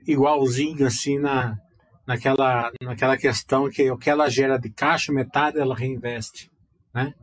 [0.07, 1.57] igualzinho assim na,
[2.07, 6.51] naquela, naquela questão que o que ela gera de caixa, metade ela reinveste,
[6.93, 7.15] né?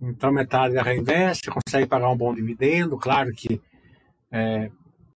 [0.00, 3.60] Então metade ela reinveste, consegue pagar um bom dividendo, claro que
[4.30, 4.70] é,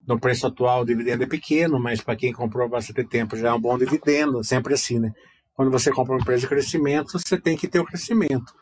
[0.07, 3.49] no preço atual o dividendo é pequeno, mas para quem comprou há bastante tempo já
[3.49, 5.13] é um bom dividendo, sempre assim, né?
[5.55, 8.53] Quando você compra uma empresa de crescimento, você tem que ter o crescimento,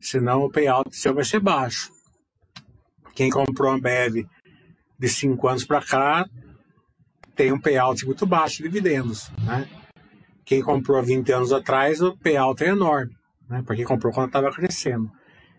[0.00, 1.90] senão o payout seu vai ser baixo.
[3.14, 4.26] Quem comprou a Ambev
[4.98, 6.26] de cinco anos para cá
[7.36, 9.68] tem um payout muito baixo de dividendos, né?
[10.44, 13.14] Quem comprou há 20 anos atrás, o payout é enorme,
[13.48, 13.62] né?
[13.66, 15.10] Porque comprou quando estava crescendo.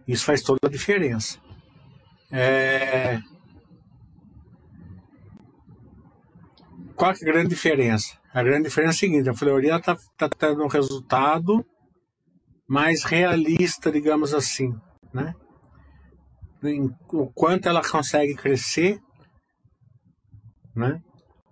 [0.07, 1.37] Isso faz toda a diferença.
[2.31, 3.19] É...
[6.95, 8.17] Qual é a grande diferença?
[8.33, 11.65] A grande diferença é a seguinte, a Florida está tá tendo um resultado
[12.67, 14.75] mais realista, digamos assim,
[15.13, 15.33] né?
[17.13, 18.99] o quanto ela consegue crescer,
[20.75, 21.01] né?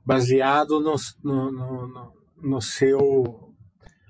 [0.06, 3.00] Baseado no, no, no, no seu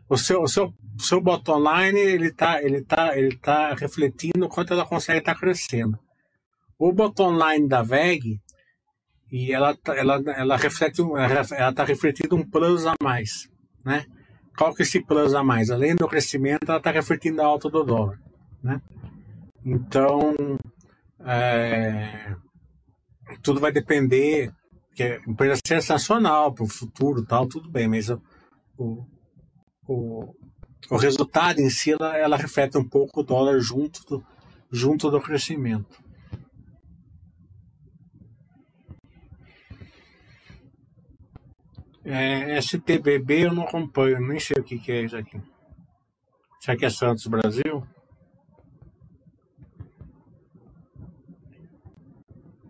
[0.08, 4.48] o seu, o seu, o seu bottom line ele está ele tá, ele tá refletindo
[4.48, 5.98] quanto ela consegue estar tá crescendo.
[6.78, 8.40] O bottom line da VEG
[9.32, 13.50] e ela tá, ela ela reflete ela está refletindo um plus a mais,
[13.84, 14.06] né?
[14.58, 15.70] Qual que é esse plus a mais?
[15.70, 18.20] Além do crescimento, ela está refletindo a alta do dólar,
[18.64, 18.82] né?
[19.66, 20.34] Então,
[21.26, 22.36] é,
[23.42, 24.54] tudo vai depender,
[24.96, 29.06] que a empresa é sensacional para o futuro, tal, tudo bem, mas o,
[29.86, 30.34] o,
[30.90, 34.26] o resultado em si ela, ela reflete um pouco o dólar junto do,
[34.72, 36.02] junto do crescimento.
[42.06, 45.42] É, STBB eu não acompanho, nem sei o que, que é isso aqui.
[46.62, 47.86] Será que é Santos Brasil?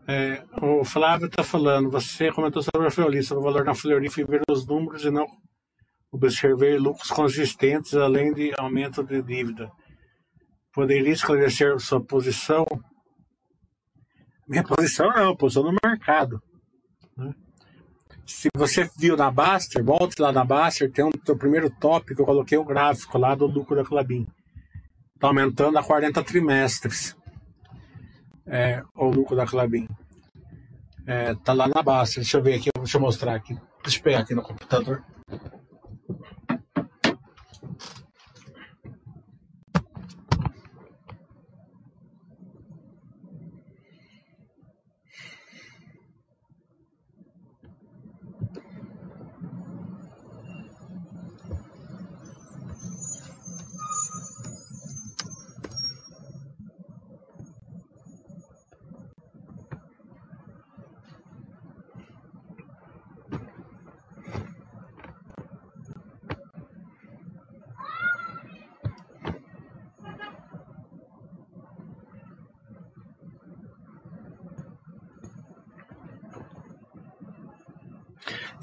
[0.08, 4.08] É, o Flávio está falando, você comentou sobre a Fleury, sobre o valor na Fleury,
[4.10, 5.26] fui ver os números e não
[6.12, 9.72] observei lucros consistentes, além de aumento de dívida.
[10.72, 12.66] Poderia esclarecer sua posição?
[14.48, 16.40] Minha posição não, posição no mercado.
[17.18, 17.34] Né?
[18.28, 22.26] Se você viu na Baster, volte lá na Baster, tem um o primeiro tópico, eu
[22.26, 24.28] coloquei o um gráfico lá do lucro da Clabin.
[25.16, 27.16] Está aumentando a 40 trimestres
[28.48, 29.88] é, o lucro da Clabin.
[31.08, 32.16] É, tá lá na base.
[32.16, 33.58] Deixa eu ver aqui, deixa eu mostrar aqui.
[33.84, 35.04] Deixa eu pegar aqui no computador.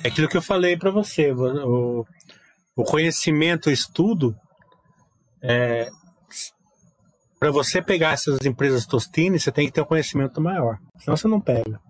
[0.04, 2.04] É aquilo que eu falei para você, o,
[2.76, 4.36] o conhecimento, o estudo,
[5.42, 5.88] é,
[7.38, 11.28] para você pegar essas empresas Tostine, você tem que ter um conhecimento maior, senão você
[11.28, 11.80] não pega.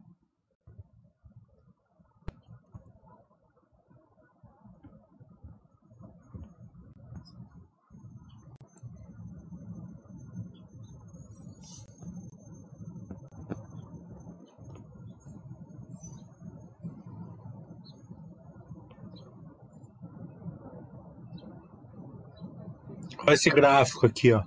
[23.32, 24.42] Esse gráfico aqui, ó.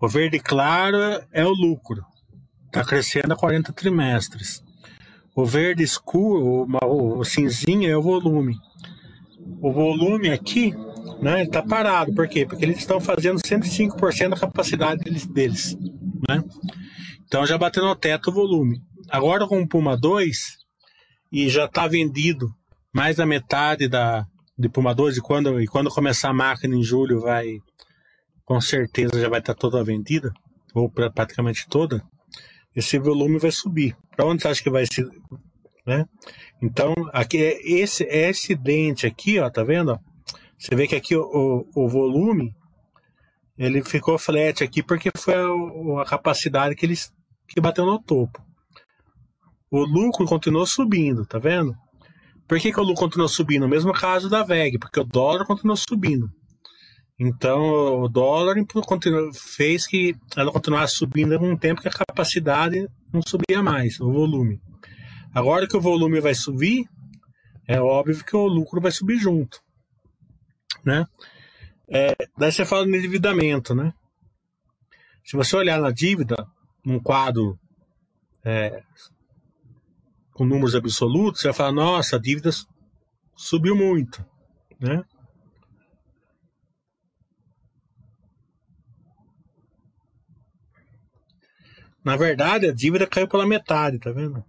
[0.00, 0.96] O verde claro
[1.32, 2.04] é o lucro.
[2.66, 4.62] Está crescendo a 40 trimestres.
[5.34, 8.56] O verde escuro, o, o cinzinho é o volume.
[9.60, 10.74] O volume aqui,
[11.20, 12.12] né, está parado.
[12.14, 12.44] Por quê?
[12.44, 15.76] Porque eles estão fazendo 105% da capacidade deles, deles,
[16.28, 16.42] né?
[17.24, 18.80] Então já bateu no teto o volume.
[19.08, 20.56] Agora com o Puma 2
[21.32, 22.48] e já está vendido
[22.92, 24.26] mais da metade da
[24.58, 27.58] de Puma 2 e quando e quando começar a máquina em julho vai
[28.52, 30.30] com certeza já vai estar toda vendida,
[30.74, 32.04] ou praticamente toda,
[32.76, 33.96] esse volume vai subir.
[34.14, 35.02] Para onde você acha que vai se.
[35.86, 36.04] Né?
[36.60, 39.98] Então, aqui é esse, é esse dente aqui, ó, tá vendo?
[40.58, 41.22] Você vê que aqui o,
[41.74, 42.54] o, o volume
[43.56, 46.94] ele ficou flat aqui porque foi a, a capacidade que ele
[47.48, 48.38] que bateu no topo.
[49.70, 51.74] O lucro continuou subindo, tá vendo?
[52.46, 53.62] Por que, que o lucro continuou subindo?
[53.62, 56.28] No mesmo caso da VEG, porque o dólar continuou subindo.
[57.24, 58.56] Então, o dólar
[59.32, 64.10] fez que ela continuasse subindo em um tempo que a capacidade não subia mais, o
[64.10, 64.60] volume.
[65.32, 66.84] Agora que o volume vai subir,
[67.68, 69.62] é óbvio que o lucro vai subir junto.
[70.84, 71.06] Né?
[71.88, 73.94] É, daí você fala no endividamento, né?
[75.24, 76.44] Se você olhar na dívida,
[76.84, 77.56] num quadro
[78.44, 78.82] é,
[80.32, 82.50] com números absolutos, você vai falar, nossa, a dívida
[83.36, 84.26] subiu muito,
[84.80, 85.04] né?
[92.04, 94.44] Na verdade, a dívida caiu pela metade, tá vendo?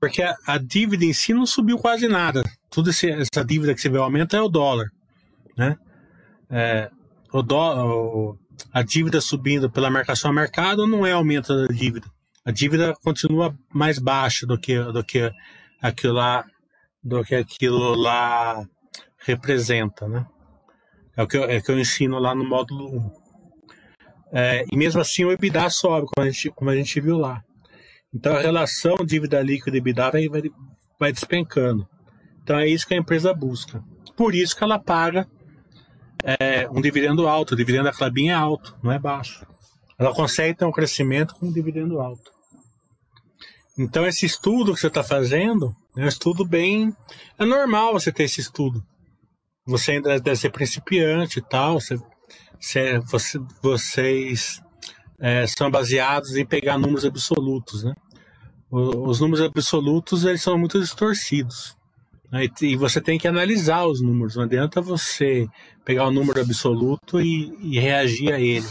[0.00, 2.42] Porque a, a, dívida em si não subiu quase nada.
[2.70, 4.86] Tudo essa dívida que você vê aumenta é o dólar,
[5.56, 5.76] né?
[6.50, 6.90] É,
[7.32, 8.36] o dó,
[8.72, 12.06] a dívida subindo pela marcação a mercado não é aumento da dívida.
[12.44, 15.32] A dívida continua mais baixa do que do que
[15.80, 16.44] aquilo lá
[17.02, 18.62] do que aquilo lá
[19.18, 20.26] representa, né?
[21.16, 23.23] É o que eu, é que eu ensino lá no módulo 1.
[24.34, 27.40] É, e mesmo assim o EBITDA sobe, como a gente, como a gente viu lá.
[28.12, 30.42] Então a relação dívida líquida e EBITDA vai, vai,
[30.98, 31.86] vai despencando.
[32.42, 33.82] Então é isso que a empresa busca.
[34.16, 35.28] Por isso que ela paga
[36.22, 37.54] é, um dividendo alto.
[37.54, 39.46] O dividendo da Clabin é alto, não é baixo.
[39.98, 42.32] Ela consegue ter um crescimento com um dividendo alto.
[43.78, 46.92] Então esse estudo que você está fazendo é um estudo bem.
[47.38, 48.84] É normal você ter esse estudo
[49.66, 51.98] você ainda deve ser principiante e tal, você,
[52.60, 54.62] você, você vocês
[55.18, 57.94] é, são baseados em pegar números absolutos, né?
[58.70, 61.76] os números absolutos eles são muito distorcidos.
[62.32, 62.48] Né?
[62.60, 64.34] E você tem que analisar os números.
[64.34, 65.46] Não adianta você
[65.84, 68.66] pegar o um número absoluto e, e reagir a ele.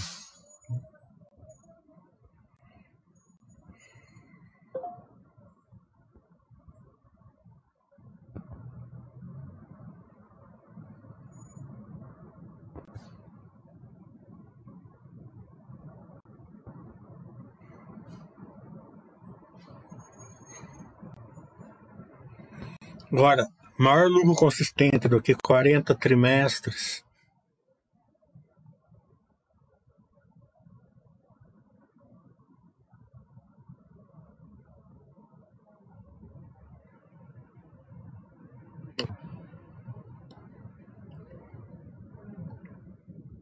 [23.14, 23.48] Agora,
[23.78, 27.06] maior lucro consistente do que 40 trimestres.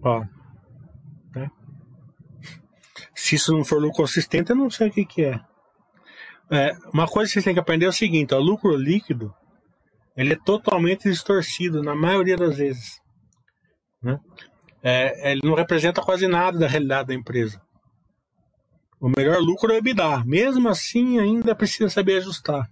[0.03, 0.25] Ó,
[1.33, 1.49] né?
[3.15, 5.39] Se isso não for lucro consistente, eu não sei o que, que é.
[6.51, 6.77] é.
[6.93, 9.33] Uma coisa que vocês têm que aprender é o seguinte: ó, lucro líquido
[10.15, 12.99] ele é totalmente distorcido na maioria das vezes.
[14.01, 14.19] Né?
[14.83, 17.61] É, ele não representa quase nada da realidade da empresa.
[18.99, 20.23] O melhor lucro é o EBITDA.
[20.25, 22.69] Mesmo assim, ainda precisa saber ajustar.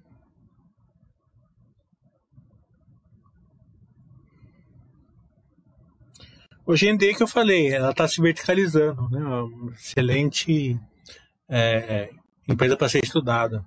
[6.66, 9.20] Hoje em dia que eu falei, ela está se verticalizando, né?
[9.20, 10.80] Uma excelente
[11.50, 12.12] é,
[12.48, 13.66] empresa para ser estudada.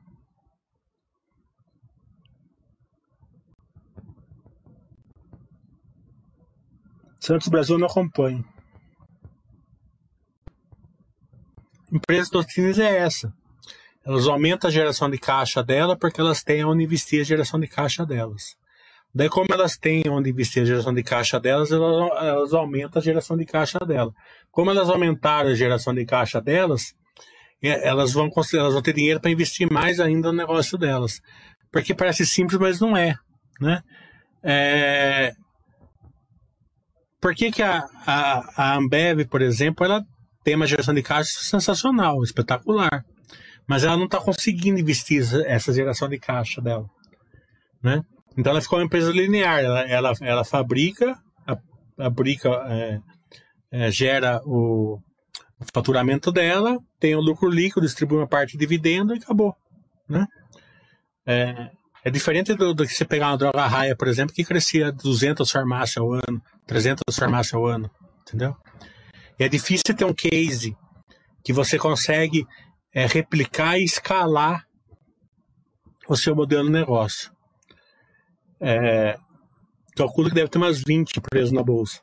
[7.22, 8.44] Santos Brasil não acompanha.
[11.92, 13.32] Empresa Tostines é essa.
[14.04, 17.68] Elas aumentam a geração de caixa dela porque elas têm onde investir a geração de
[17.68, 18.56] caixa delas.
[19.14, 23.04] Daí, como elas têm onde investir a geração de caixa delas, elas, elas aumentam a
[23.04, 24.12] geração de caixa dela.
[24.50, 26.92] Como elas aumentaram a geração de caixa delas,
[27.62, 31.22] é, elas vão, elas vão ter dinheiro para investir mais ainda no negócio delas.
[31.70, 33.14] Porque parece simples, mas não é.
[33.60, 33.80] Né?
[34.42, 35.36] É,
[37.22, 40.04] por que, que a, a, a Ambev, por exemplo, ela
[40.42, 43.04] tem uma geração de caixa sensacional, espetacular.
[43.64, 46.84] Mas ela não está conseguindo investir essa geração de caixa dela.
[47.80, 48.02] Né?
[48.36, 49.60] Então ela ficou uma empresa linear.
[49.60, 51.16] Ela, ela, ela fabrica,
[51.46, 51.56] a,
[52.68, 53.00] é,
[53.70, 54.98] é, gera o,
[55.60, 59.54] o, faturamento dela, tem o lucro líquido, distribui uma parte de dividendo e acabou.
[60.08, 60.26] Né?
[61.24, 61.70] É,
[62.04, 65.48] é diferente do, do, que você pegar uma droga raia, por exemplo, que crescia 200
[65.48, 67.90] farmácias ao ano, 300 farmácias ao ano,
[68.22, 68.56] entendeu?
[69.38, 70.76] E é difícil ter um case
[71.44, 72.46] que você consegue
[72.94, 74.66] é, replicar e escalar
[76.08, 77.32] o seu modelo de negócio.
[78.60, 79.18] É,
[79.96, 82.00] calculo que deve ter umas 20 empresas na bolsa.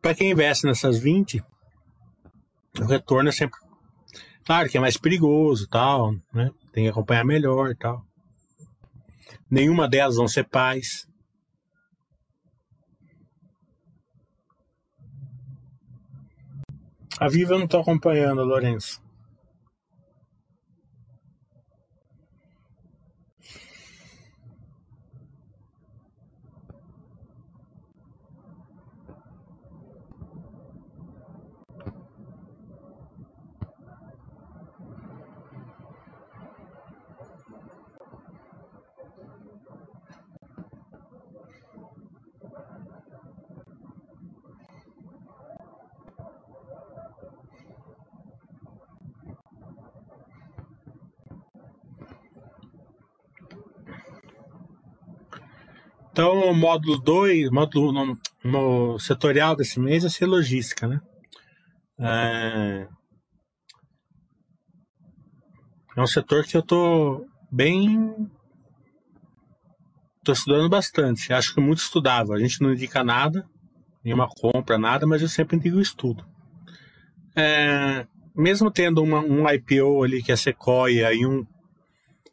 [0.00, 1.42] Para quem investe nessas 20,
[2.80, 3.58] o retorno é sempre.
[4.44, 6.50] Claro que é mais perigoso, tal, né?
[6.72, 8.04] Tem que acompanhar melhor tal.
[9.50, 11.05] Nenhuma delas vão ser pais.
[17.18, 19.05] A Viva não estou acompanhando, Lourenço.
[56.16, 60.98] Então, o módulo 2, módulo no, no, setorial desse mês é ser logística, né?
[62.00, 62.88] É,
[65.94, 68.30] é um setor que eu tô bem
[70.20, 71.34] Estou estudando bastante.
[71.34, 72.32] Acho que muito estudava.
[72.32, 73.46] A gente não indica nada,
[74.02, 76.24] nenhuma compra, nada, mas eu sempre indico estudo.
[77.36, 81.46] É, mesmo tendo uma, um IPO ali que é Sequoia e, um,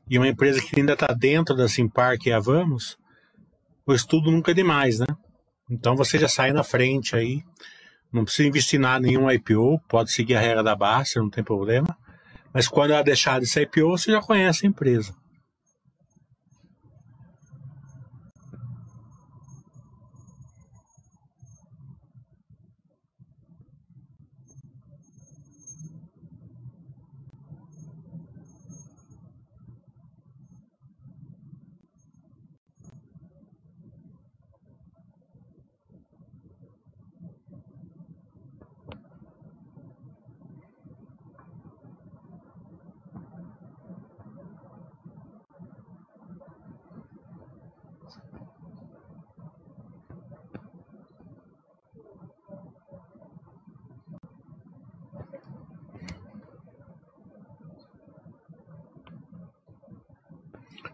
[0.09, 2.97] e uma empresa que ainda está dentro da Simpar, que é a Vamos,
[3.85, 5.07] o estudo nunca é demais, né?
[5.69, 7.41] Então você já sai na frente aí.
[8.11, 11.43] Não precisa investir nada em nenhum IPO, pode seguir a regra da Basta, não tem
[11.43, 11.97] problema.
[12.53, 15.15] Mas quando ela deixar de ser IPO, você já conhece a empresa.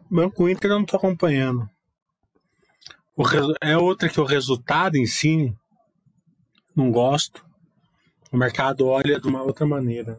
[0.09, 1.69] Banco Inter eu não estou acompanhando.
[3.61, 5.55] É outra que o resultado em si
[6.75, 7.45] não gosto.
[8.31, 10.17] O mercado olha de uma outra maneira.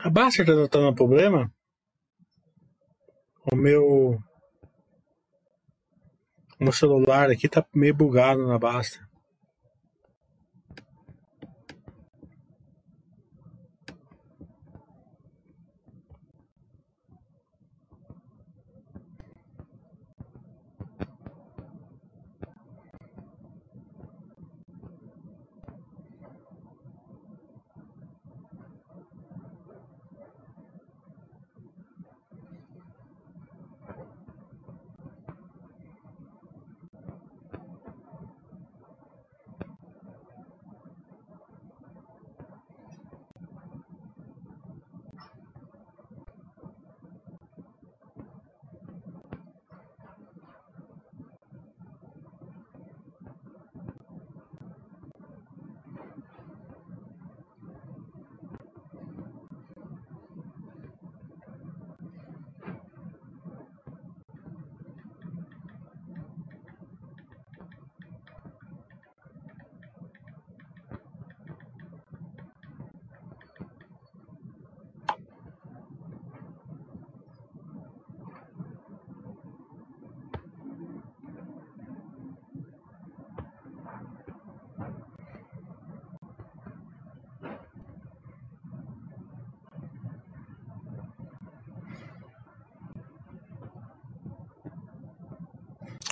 [0.00, 1.52] A Baster tá dando problema?
[3.50, 4.20] O meu.
[6.60, 9.07] O meu celular aqui tá meio bugado na Baster.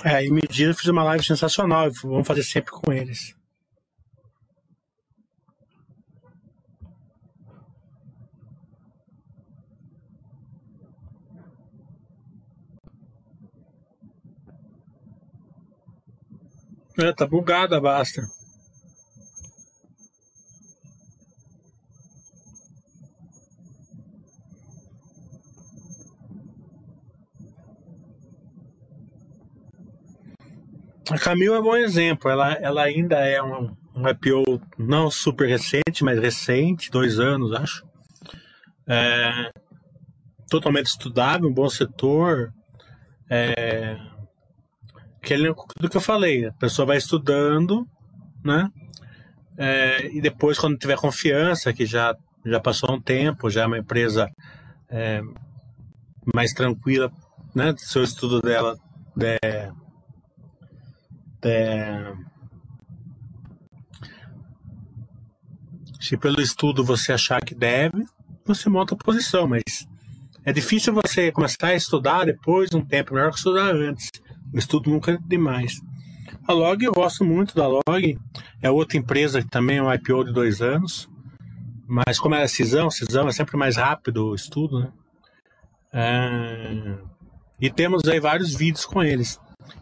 [0.09, 1.91] É, e Medida fiz uma live sensacional.
[2.01, 3.35] Vamos fazer sempre com eles.
[16.97, 18.36] É, tá bugada basta.
[31.09, 32.29] A Camil é um bom exemplo.
[32.29, 37.85] Ela, ela ainda é um, um IPO não super recente, mas recente, dois anos, acho.
[38.85, 39.51] É,
[40.49, 42.51] totalmente estudado, um bom setor.
[43.29, 43.97] É,
[45.21, 47.87] aquele, do que eu falei, a pessoa vai estudando,
[48.43, 48.69] né?
[49.57, 53.79] É, e depois, quando tiver confiança, que já, já passou um tempo, já é uma
[53.79, 54.29] empresa
[54.89, 55.21] é,
[56.33, 57.11] mais tranquila,
[57.55, 57.73] né?
[57.77, 58.77] Seu estudo dela
[59.41, 59.71] é,
[61.43, 62.13] é,
[66.07, 68.05] Se pelo estudo você achar que deve,
[68.45, 69.61] você monta a posição, mas
[70.45, 74.09] é difícil você começar a estudar depois de um tempo, melhor que estudar antes.
[74.53, 75.81] O estudo nunca é demais.
[76.47, 78.17] A Log, eu gosto muito da Log,
[78.61, 81.09] é outra empresa que também é um IPO de dois anos,
[81.85, 84.91] mas como é cisão, cisão é sempre mais rápido o estudo, né?
[85.91, 86.97] É...
[87.59, 89.37] E temos aí vários vídeos com eles.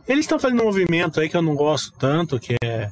[0.07, 2.91] Eles estão fazendo um movimento aí que eu não gosto tanto, que é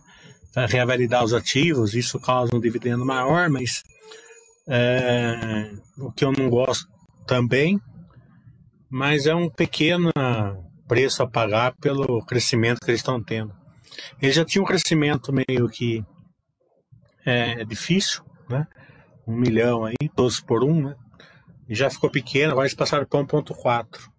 [0.68, 3.84] revalidar os ativos, isso causa um dividendo maior, mas
[4.68, 6.88] é, o que eu não gosto
[7.26, 7.80] também,
[8.90, 10.12] mas é um pequeno
[10.88, 13.54] preço a pagar pelo crescimento que eles estão tendo.
[14.22, 16.04] Eles já tinham um crescimento meio que
[17.26, 18.68] é, difícil, né?
[19.26, 20.96] Um milhão aí, 12 por um, né?
[21.70, 24.13] Já ficou pequeno, agora eles passaram para 1.4.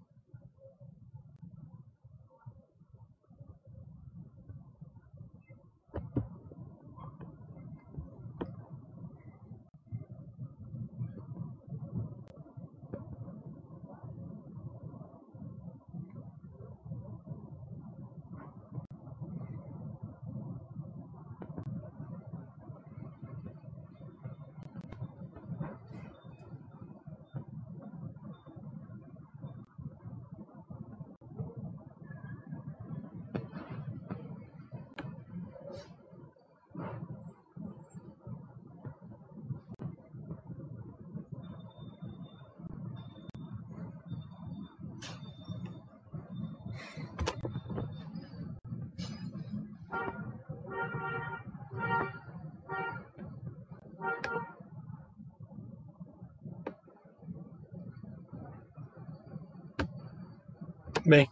[61.07, 61.29] Bem,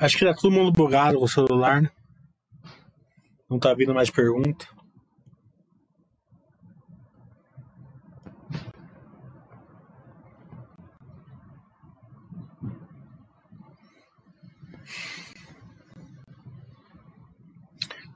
[0.00, 1.90] acho que tá todo mundo bugado com o celular, né?
[3.48, 4.66] Não tá vindo mais pergunta.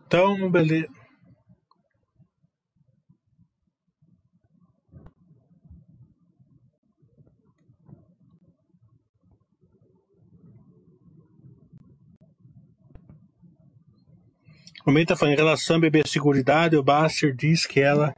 [0.06, 1.03] Então, beleza.
[15.02, 18.14] Está falando em relação à ciberseguridade, o Baster diz que ela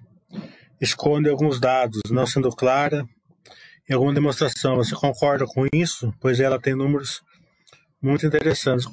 [0.81, 3.07] esconde alguns dados, não sendo clara
[3.89, 4.77] em alguma demonstração.
[4.77, 6.13] Você concorda com isso?
[6.21, 7.23] Pois ela tem números
[8.01, 8.87] muito interessantes.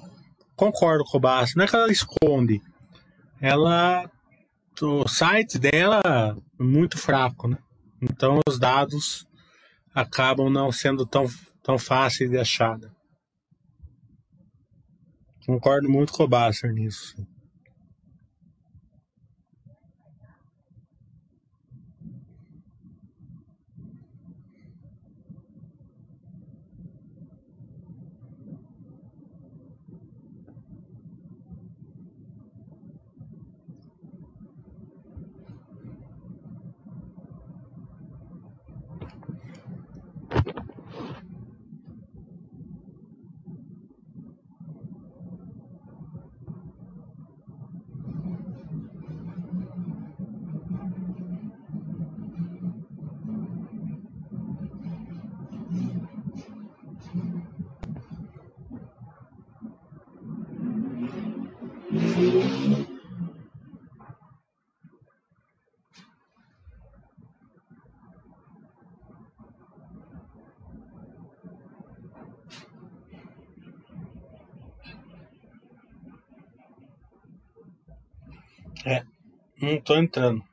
[0.55, 1.57] Concordo com o Baster.
[1.57, 2.61] Não é que ela esconde.
[3.41, 4.09] Ela.
[4.81, 6.01] O site dela
[6.59, 7.57] é muito fraco, né?
[8.01, 9.25] Então os dados
[9.93, 11.27] acabam não sendo tão,
[11.61, 12.77] tão fáceis de achar.
[12.79, 12.89] Né?
[15.45, 17.15] Concordo muito com o Baster nisso.
[78.85, 79.03] É,
[79.61, 80.43] não tô entrando.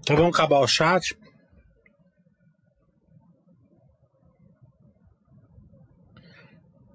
[0.00, 1.16] Então vamos acabar o chat.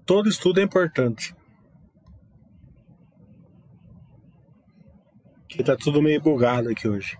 [0.05, 1.33] Todo estudo é importante.
[5.47, 7.17] Que tá tudo meio bugado aqui hoje.